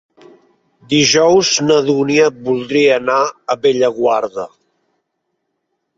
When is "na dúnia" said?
1.67-2.25